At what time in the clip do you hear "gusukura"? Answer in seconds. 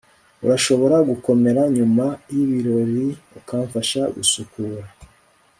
4.15-4.85